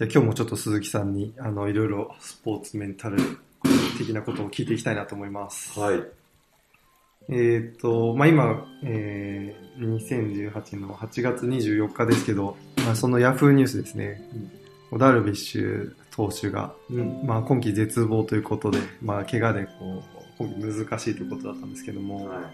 [0.00, 3.18] じゃあ今日もちょっと鈴木さんに、あの、いろいろスポーツメンタル
[3.98, 5.78] 的なことを聞いていきたいなと思います。
[5.78, 6.02] はい。
[7.28, 14.26] えっ、と、まあ、今、えー、2018年の8月24日ですけど、まあ、そのヤフーニュースですね、
[14.96, 17.20] ダルビッシュ投手が、うん。
[17.26, 20.02] まあ、今季絶望ということで、まあ、怪我でこう、
[20.38, 22.42] 今季難しいということだったんですけども、はい。
[22.42, 22.48] や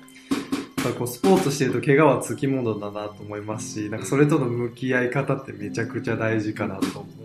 [0.90, 7.15] っぱこうスポーツしてると怪我はつきものだなと思いますし、なんかそれとの向き合い方ってめちゃくちゃ大事かなと思。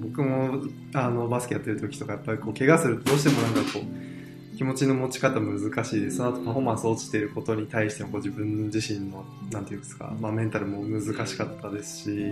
[0.00, 0.62] 僕も
[0.94, 6.18] あのバスケやってる時とかやっぱりこう怪我するとどうしてもなんかこう気持ちの持ち方難しいです。
[6.18, 12.28] その後パフォーマンス落ちてることに対してもこう自分自身のなんていうんですか、まあメンタルも難しかったですし、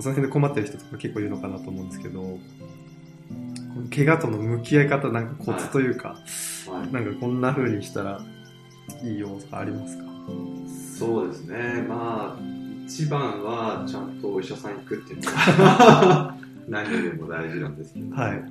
[0.00, 2.38] その辺で困ってる人とか結構いるのかなと思うんですけど、
[3.94, 6.16] 怪我との向き合い方なんかコツというか、
[6.68, 6.92] はい。
[6.92, 8.22] なんかこんな風にしたら
[9.02, 10.04] いいよとかありますか？
[10.98, 11.84] そうですね。
[11.86, 12.42] まあ、
[12.86, 16.36] 一番はちゃんとお医者さん行くっていうのが
[16.68, 18.42] 何よりも大事なんですけど、はい。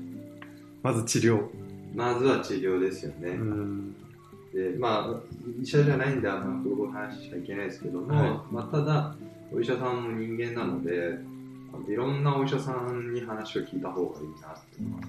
[0.84, 1.48] まず治療。
[1.94, 3.32] まずは治療ですよね。
[3.32, 3.96] うん。
[4.54, 5.22] で、まあ、
[5.62, 9.16] 医者じゃないんで、あんまこう話しちゃいけないですけども、はまあ、ただ、
[9.54, 11.20] お医者さんも人間なので、
[11.88, 15.04] いろんなお医者さんに話を聞いた方がいいなっていうのは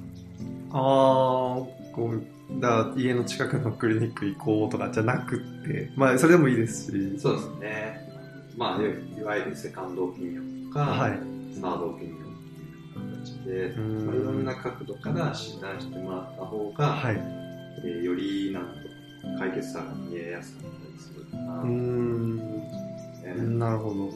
[0.71, 8.09] あー、こう、だ家の近くのクリニック行こうとかじゃなくって、まあそれでもいいですし、そうですね。
[8.57, 11.19] まあ、いいわゆるセカンドオピニオンとか、はい。
[11.59, 12.22] サードオピニオン
[13.23, 17.17] 形で、いろんな角度から診断してもらった方が、はい。
[17.85, 22.39] えーよりなんと解決策が見えやすかったりするかなうーん。
[22.39, 24.11] ねなるほど。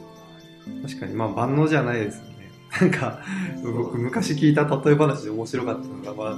[0.85, 2.51] 確かに、まあ万能じゃないですよね。
[2.81, 3.21] なんか、
[3.63, 6.37] 僕昔聞いた例え話で面白かったのが、ま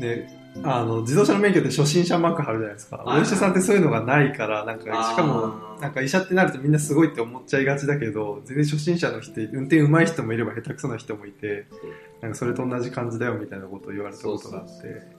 [0.00, 2.96] ね、あの、自動車の免許って初心者マーク貼るじゃないですか。
[2.96, 11.66] はいお医者さんってそういうのがないから、なんか、しかも、なんか医者ってなるとみんなすごいって思っちゃいがちだけど、全然初心者の人、運転上手い人もいれば下手くそな人もいて、
[12.20, 15.18] なんかそれと同じ感じだよみたいなことを言われたことがあっそうて。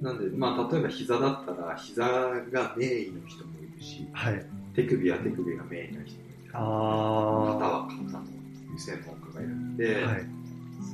[0.00, 4.46] なんで、まあ、例えば膝だったら、膝がメインの人もいるし、はい。
[4.74, 6.52] 手首は手首がメインの人もいる。
[6.52, 10.06] 肩あは肩の専門家がいるんで、ー。
[10.06, 10.26] はい。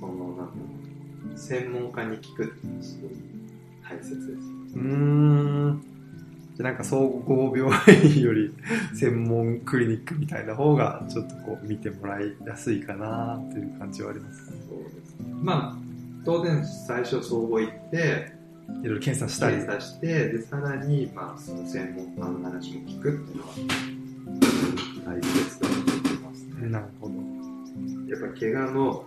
[0.00, 0.48] その、なんだろ
[0.82, 0.85] う、
[1.36, 3.10] 専門家に聞くっていうのはすごい
[3.88, 4.76] 大切です。
[4.76, 5.82] うん。
[6.56, 7.70] じゃあなんか総合病
[8.04, 8.54] 院より
[8.94, 14.56] 専門クリニックみたいな方がちょっとこう見てもらいやすいかなっていう感じはありますね。
[14.68, 15.34] そうですね。
[15.42, 15.76] まあ、
[16.24, 18.32] 当然最初総合行って、
[18.82, 19.56] いろいろ検査したり。
[19.56, 23.52] 検査して、で、さらに、まあ、その専門家の話も聞くっていうのは
[25.04, 26.68] 大切だと思いますね。
[26.68, 27.14] なるほど。
[28.08, 29.04] やっぱ怪我の、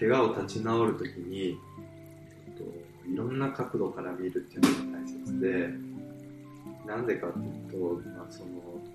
[0.00, 1.58] 怪我を立ち直るときに、
[2.46, 2.64] えっと、
[3.06, 5.68] いろんな角度から見るっていうのが大切で、
[6.86, 8.48] なんでかっていうと、まあ、その、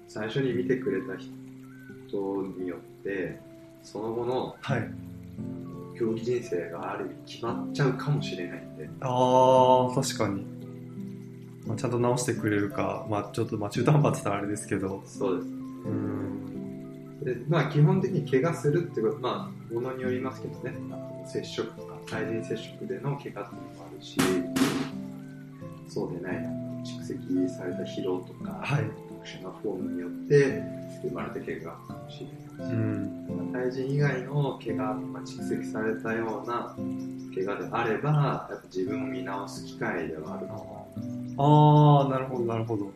[0.07, 1.31] 最初に見てくれた人
[2.59, 3.39] によって、
[3.83, 4.91] その後のはい。
[5.97, 10.45] 競技人生がある意味決まっちゃうかもしれないんで、ああ、確かに。
[11.66, 15.47] まあ、ちゃんと直してくれるか、まあちょっとまあ中途半端って言ったらあれですけど、そうです。
[15.47, 15.51] う
[15.89, 16.54] ん。
[17.25, 23.49] でまあ、基本的に怪我するってことまあ、ものによりますけどね、あの接触とか、対人接触での怪我っていうのも
[23.79, 24.15] あるし、
[25.89, 26.35] そうでない、
[26.83, 27.19] 蓄積
[27.49, 28.85] された疲労とか、はい。
[29.09, 30.61] 特殊なフォームによって
[31.01, 33.51] 生まれた怪我かもしれないし、うん。
[33.51, 36.75] まあ対人以外の怪我、まあ、蓄積されたような
[37.33, 40.59] 怪我であれば、やっぱ自分を見直す機会ではあるかな。
[41.37, 42.91] ああ、なるほど、なるほど。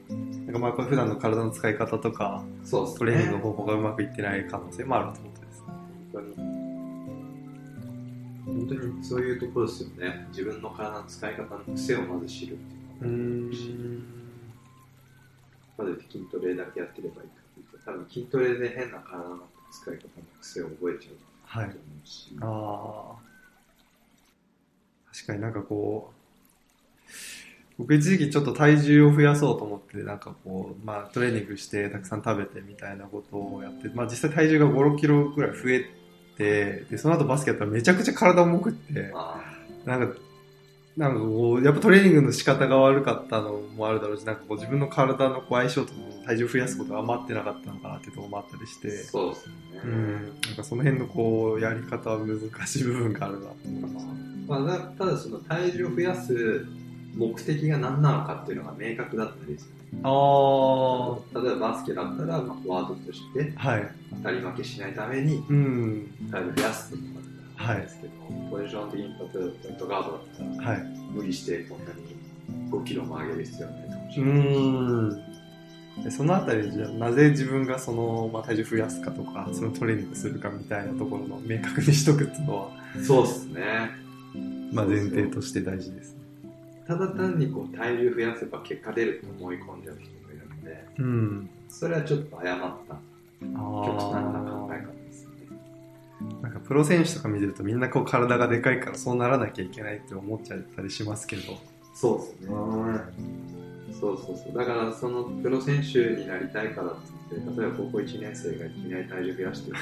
[0.50, 2.98] なんかまあこれ普段の体の使い方とか、そうですね。
[2.98, 5.68] トレーニングの方法がうまくいってない可能性もあるってことですね。
[6.08, 6.36] 本当に
[8.46, 14.02] 本当にそういうところですよね自分の体の使い方の癖をまず知るっていう
[15.78, 20.09] まで筋トレだけやってればいいかっていうと多分筋トレで変な体の使い方の
[20.42, 23.30] 癖を覚えちゃうはいと思うし、ああ。
[25.14, 27.12] 確かになんかこう、
[27.79, 35.85] 僕一時期ちょっと体重を増やそうと思って、なんかこう、まあトレーニングしてたくさん食べてみたいなことをやって、まあ実際体重が5、6キロぐらい増え
[36.37, 39.41] て、で、その後バスケやったらめちゃくちゃ体重くって、あ
[39.85, 40.20] なんか、
[40.97, 45.93] なんかこう、やっぱトレーニングの仕方が悪かったのもあるだろうし、なんかこう自分の体の相性と
[46.25, 49.53] 体重増やすことが余ってなかったのかなっていうところもあったりして、ーそうですね、
[49.85, 50.14] うん、
[50.47, 54.05] なんかその辺のこう、やり方は難しい部分があるなと思います。
[54.49, 56.66] まあ、だただその体重を増やす
[57.16, 59.72] 目的が何なのかっていうのが明確だったりする。
[60.03, 63.91] あ例えばバスケだったら、まあ、フォワードとしてあ、はい。
[64.17, 68.14] 当たり負けしないためにうん、体重増やすっていうのがあるんですけど、
[68.52, 71.00] ポジション的に例えばポイントガードだったらはい。
[71.11, 72.16] 無理してこんなに
[72.70, 75.29] 5キロも上げる必要はないかもしうれない
[76.03, 82.72] でそのあたりじゃなぜ自分がその、まあ、体重増やすかとかそのトレーニングするかみたいなところの明確にしとくっていうのは、
[83.06, 83.91] そうですね。
[84.72, 86.19] まあ、前提として大事ですね
[86.90, 92.96] ただ単にこう体重増やせば結果出ると思い込んじゃう人もいるので、うんそれはちょっと誤った
[93.41, 93.52] 極
[94.00, 95.38] 端な考え方ですよね。
[96.41, 101.59] なんかプロ選手とか見てるとみんなこう体がでかいからそうならなきゃいけないって思っちゃったりしますけど
[101.94, 102.56] そうですね。
[104.00, 104.58] そうそうそう。
[104.58, 106.96] だからそのプロ選手になりたいからっ
[107.30, 109.78] て例えば高校1年生がいきなり体重増やしても、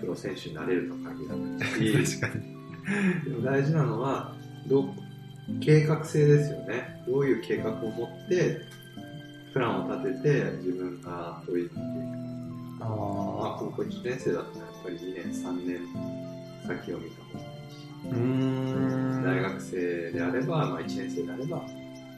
[0.00, 1.66] プロ選手になれるとは限らな
[2.00, 2.54] いし、 確かに
[3.24, 4.33] でも大事なのは
[4.68, 4.88] どう
[5.60, 7.02] 計画性ですよね。
[7.06, 8.62] どういう計画を持って
[9.52, 12.24] プランを立てて自分が取り組んでいく
[12.78, 15.78] まあ、あ高校1年生だったらやっぱり2年3年
[16.66, 17.86] 先を見た方がいいし。
[18.10, 18.16] うー
[19.20, 19.22] ん。
[19.24, 21.66] 大学生であれば、まあ、1年生であればこ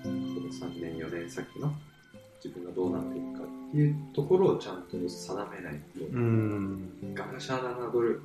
[0.08, 1.72] の3年4年先の
[2.42, 7.14] 自分がどうなっていくかっていうところをちゃんと定めないと、うーん。
[7.14, 8.22] がむしゃらな努力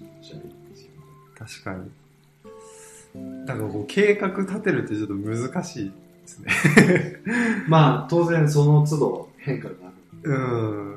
[0.00, 0.96] になっちゃうんですよね。
[1.36, 1.90] 確かに
[3.46, 5.92] だからこう計画立てるってちょっと難しいで
[6.26, 6.50] すね。
[7.68, 9.92] まあ当然その都度変化があ
[10.22, 10.30] る。
[10.30, 10.96] うん。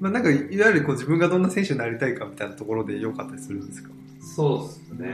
[0.00, 3.90] まあなんかいわゆるこう自分がどんな選手になりたいかみたいなところで良かったりするんですか？
[4.20, 5.08] そうですね。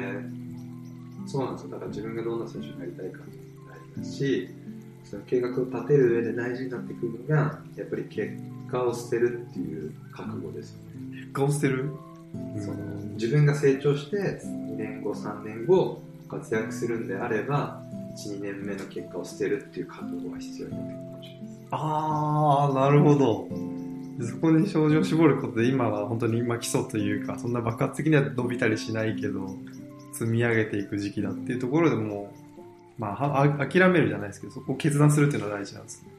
[1.26, 1.70] そうなんですよ。
[1.70, 3.20] だから自分がどんな選手になりたいか
[3.98, 4.48] 大事だし、
[5.04, 8.32] その計画を立てる上で大事になってくるのが、やっぱり結
[8.70, 10.78] 果を捨てるっていう覚悟ですよ
[11.10, 11.18] ね。
[11.20, 11.90] 結果を捨てる？
[12.60, 12.76] その
[13.14, 17.82] 自分が成長して2年後、3年後活躍するんであれば、
[18.16, 21.58] 1、2年目の結果を捨てるっていう覚悟が必要になってくるかもしれないです。
[21.70, 23.48] ああなるほど
[24.26, 29.54] そこに症状を絞ることで今は本当に今基礎というかそんな爆発的には伸びたりしないけど
[30.12, 32.32] 積み上げていく時期だっていうところでも
[32.98, 36.10] まあはあ諦めるじゃないですけどそこを決断するっていうのは大事なんですね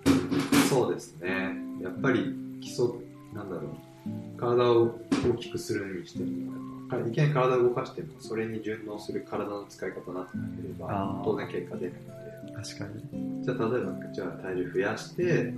[0.70, 1.58] そうですね。
[1.82, 2.86] やっぱり基礎、
[3.34, 3.70] なんだろう、
[4.38, 6.54] 体を大きくするにしても、
[6.92, 13.44] やっぱいきなり体を動かしても、それに順応する体の使い方になってなければ当然結果出ないので、確かに。
[13.44, 15.54] じゃあ例えば、じゃあ体重増やして、1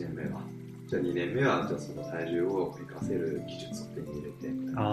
[0.00, 0.40] 年目は、
[0.86, 4.82] じゃあ2年目は、じゃあその体重を活かせる技術を手に入れて、みたいな。
[4.82, 4.84] あ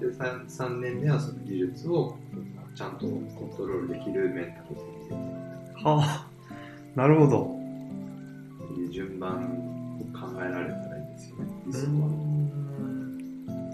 [0.00, 2.16] で 3, 3年目はその技術を
[2.74, 6.26] ちゃんとコントロールできるメンタルを手に入れて、あはあ。
[6.94, 7.62] なるほど。
[8.90, 9.44] 順番
[9.98, 10.91] を考えられた
[11.72, 11.90] ですよ。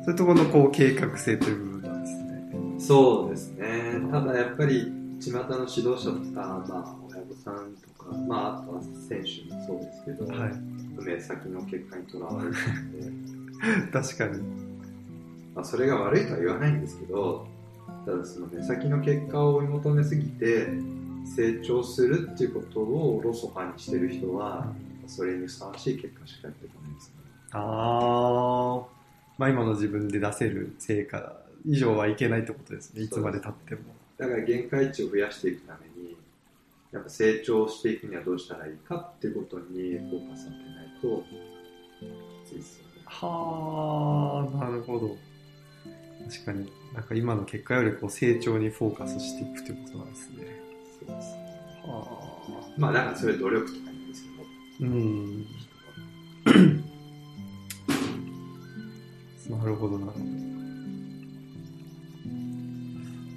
[0.05, 4.01] そういうところのこう計画性という部分なんですねそうですね。
[4.11, 14.43] ただやっぱり、巷の指導者とか、まあ、親御さんとか、まあ、あとは選手もそうですけど、はい目先の結果にとらわれてるので、 確かに
[15.59, 17.49] まあ、それが悪いとは言わないんですけど、
[18.07, 20.69] ただその目先の結果を追い求めすぎて、
[21.37, 24.73] 成長するっていうことをおろそかにしてる人は、
[25.09, 27.18] それにふさわしい結果しかやってこないですね。
[27.53, 28.87] ああ
[29.39, 31.37] まあ今の自分で出せる成果
[31.67, 33.03] 以上はいけないってことですね。
[33.03, 33.81] いつまで経っても。
[34.17, 36.17] だから限界値を増やしていくために、
[36.93, 41.25] やっぱ成長していくにはどうしたらいいかっていうことにフォーカス当てないと、
[42.45, 42.91] きついですよね。
[43.05, 45.17] はあなるほど。
[46.31, 46.71] 確かに。
[46.95, 50.37] なんか今の結果よりこう成長にフォーカスしていくってことなんですね。
[51.07, 51.29] そうです。
[51.85, 55.47] はまあだからそれ努力とか言うんですけど、うん
[59.49, 60.07] なるほどな。
[60.07, 60.25] るほど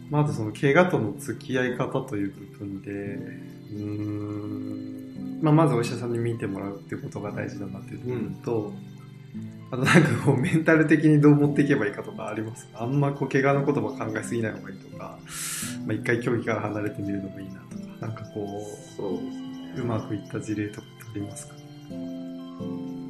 [0.10, 8.74] まあ、あとその怪我との付き合い方という部分で、うーん、まあ、まずお医者さんに見てもらうってことが大事だなっていう部分と、
[9.72, 12.84] あとなんかこうメンタル的にどう持っていけばいいかとかありますか？
[12.84, 15.18] あんまこう怪我のことも考えすぎない方がいいとか、
[15.88, 19.74] まあ、一回競技から離れてみるのもいいなとか、なんかこそうですね。
[19.78, 21.54] う、うまくいった事例とかありますか？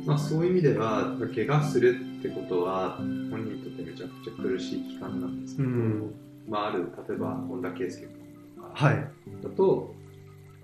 [0.06, 6.14] まあそういう意味では、怪我するってことは、本人にとってめちゃくちゃ苦しい期間なんですけど、うん
[6.48, 8.10] まあある、例えば本田圭佑君
[8.56, 9.08] とかはい。
[9.44, 9.96] だと、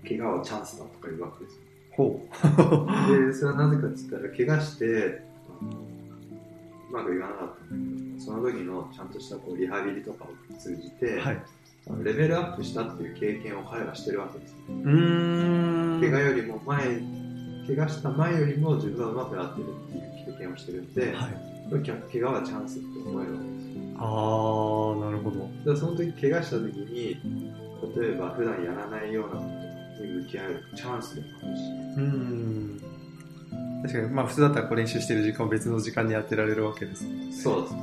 [0.06, 1.60] 怪我はチャンスだとか言うわけですよ。
[1.90, 2.26] ほ
[3.26, 5.22] で、それはなぜかって言ったら、怪我して、
[5.60, 5.70] あの
[6.90, 11.20] うまくいかなかったんだけど、その時のちゃんとしたこうリハビリとかを通じて、う。
[11.20, 11.42] はい。
[12.04, 14.58] レベルアップしたっていう経験を彼はしてるわけですよ。
[14.68, 16.00] うーん。
[16.00, 17.00] 怪我よりも前、
[17.68, 21.34] 怪我した前よりも自分は上手くなってるっていう経験をしてるんで、はい。
[22.10, 23.82] 怪我はチャンスって思えるわけですよ。
[23.98, 25.76] あー、なるほど。
[25.76, 27.20] その時怪我した時に、
[27.94, 29.42] 例えば普段やらないようなこ
[29.98, 31.62] とに向き合えるチャンスでもあるし、
[31.96, 32.80] うーん。
[33.82, 37.32] 確かに、まあ普通だったらこう練習してる時間を別の時間にやってられるわけですもんね。
[37.36, 37.80] そうですね。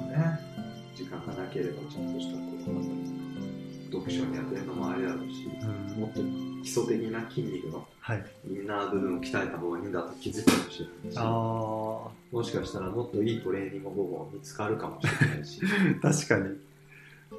[0.96, 5.66] 時間がなければちゃんとしたこう、読書に当てるのもありだろうし、う
[5.98, 6.02] ん。
[6.02, 6.22] もっと
[6.66, 8.26] 基礎的な筋肉のはい。
[8.48, 16.56] インナー部分を鍛えた方がいいんだと気づくかもしれないし、あもしかしたらもっといいトレーニング方法見つかるかもしれないし、あ、 確かに。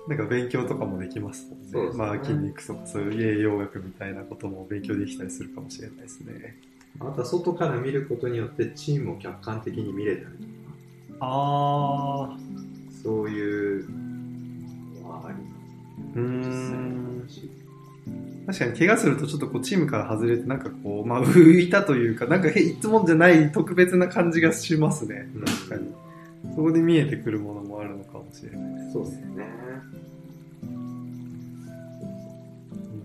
[0.08, 1.96] なんか勉強とかもできますもんね。
[1.96, 6.56] まあ筋肉とかそういう栄養学みたいなことも勉強できたりするかもしれないですね。
[7.00, 10.44] あとは外から見ることによってチームを客観的に見れたりと
[11.14, 12.38] か、ああ、
[13.02, 13.90] そういう
[15.02, 17.15] のはあります。
[18.46, 25.28] 確かに怪我するとちょっとこうチームから外れてなんかこう、まあ浮いたというか、なんかへいつもじゃない特別な感じがしますね。
[25.34, 25.92] うん確かに。
[26.54, 28.92] そこで見えてくるものもあるのかもしれないです。
[28.92, 29.36] そうですね。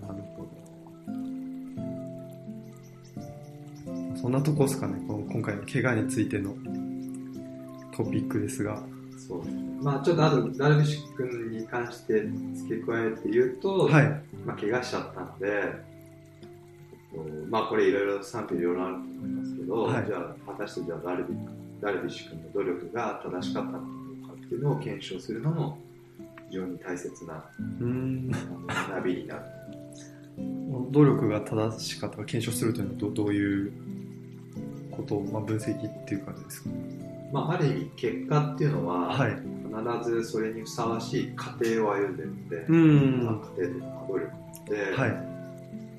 [0.00, 0.46] なるほ
[4.14, 4.20] ど。
[4.20, 6.54] そんなとこですかね、この今回の怪我についての
[7.96, 8.80] トピックですが。
[9.42, 9.82] そう。
[9.82, 14.22] まあちょっとあと、ダルビッシュ君に関して付け加えて言うと、はい。
[14.44, 21.34] まあ怪我しちゃったので、えっとまあこれいろいろ賛否いろいろあると思いますけど、はいじゃあ果たしてじゃあダルビ
[21.80, 23.86] ダルビッシュ君の努力が正しかったのか
[24.34, 25.78] っていうのを検証するのも
[26.48, 27.44] 非常に大切な
[28.88, 29.42] 学びになる。
[30.90, 33.72] 努力が正しかったか検証するというのはどどういう
[34.90, 36.70] ことを、まあ、分析っていう感じですか？
[37.32, 39.36] まあある意味結果っていうのは、はい。
[39.72, 44.32] 必ずそれにふさわしい過程を歩んでるので、うんまあ、過程というのは努力
[44.68, 45.32] で、はい。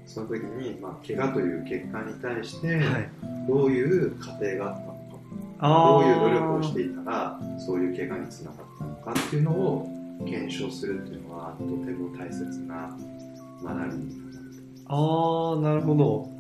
[0.06, 3.10] その時に、まあ、怪我という結果に対して、はい。
[3.48, 4.94] どういう過程があったのか、
[5.60, 9.90] あどういう努力をしていたら、そういう怪我につながったのかっていうのを
[10.26, 12.96] 検証するっていうのは、とても大切な
[13.64, 14.34] 学びになる。
[14.86, 16.33] ああ、なるほど。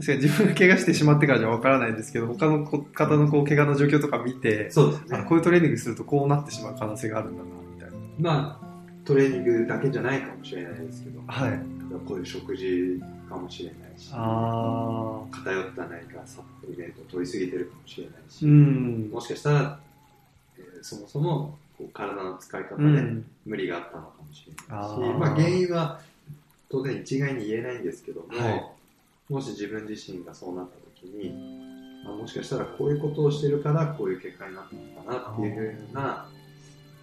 [0.00, 5.18] 確かに自分が怪我してしまってからじゃわからないんですけど、他のこ方のこう怪我の状況とか見て、そうですね。
[5.18, 7.96] あこういうトレーニングするとこうなってしまう可能性があるんだな、みたいな。
[8.18, 8.66] まあ、
[9.04, 11.60] トレーニングだけじゃないかもしれないですけど、はい。
[12.06, 15.36] こういう食事かもしれないし、ああ。
[15.36, 19.10] 偏った何かサプリメントを取りすぎてるかもしれないし、うん。
[19.12, 19.80] もしかしたら、
[20.56, 23.24] えーそもそもこう体の使い方でうん。
[23.44, 26.00] 無理があったのかもしれないし、あーまあ、原因は
[26.70, 28.64] 当然一概に言えないんですけども、はい
[29.30, 31.30] もし自分自身がそうなった時に、
[32.04, 34.74] まあ、もしかしたらこういうことをしてるからこういう結果になった
[35.10, 36.00] のかなっていうような、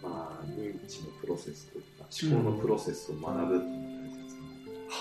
[0.03, 4.35] まあ、認知のプロセスというか思考のプロセスを学ぶっていうのが大切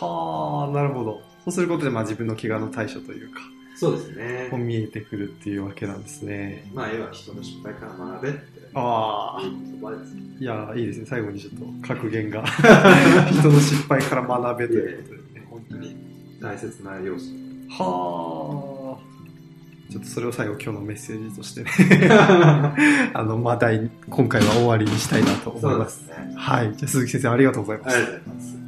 [0.01, 1.21] なはあ、なるほど。
[1.45, 3.41] そうすることで、まあ自分の怪我の対処というか、
[3.77, 4.61] そうですねこう。
[4.61, 6.71] 見えてくるっていうわけなんですね。
[6.73, 8.41] まあ、要は人の失敗から学べって
[8.75, 9.43] ああ。
[10.39, 11.07] いや、いいですね。
[11.07, 12.45] 最後にちょっと格言が。
[13.39, 15.26] 人の失敗から学べということで
[16.41, 17.27] 大切な要素。
[17.71, 19.17] はあ。
[19.91, 21.71] ちょっとそれを最後今日のメッセージとしてね。
[23.15, 26.09] あの、まあ、第、今回は終わりにしたいなと思います。
[26.09, 26.35] ね。
[26.35, 26.77] はい。
[26.77, 28.66] じゃあ鈴木先生ありがとうございましたありがとうございます。